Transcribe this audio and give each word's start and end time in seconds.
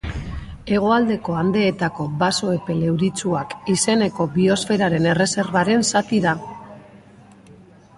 Hegoaldeko 0.77 1.35
Andeetako 1.41 2.05
Baso 2.23 2.49
Epel 2.55 2.81
Euritsuak 2.87 3.55
izeneko 3.77 4.29
Biosferaren 4.39 5.09
Erreserbaren 5.15 5.91
zati 5.95 6.27
da. 6.29 6.39